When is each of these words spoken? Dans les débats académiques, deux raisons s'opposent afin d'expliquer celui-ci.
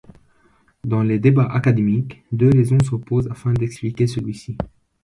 Dans 0.83 1.03
les 1.03 1.19
débats 1.19 1.45
académiques, 1.51 2.23
deux 2.31 2.49
raisons 2.49 2.79
s'opposent 2.79 3.29
afin 3.29 3.53
d'expliquer 3.53 4.07
celui-ci. 4.07 4.57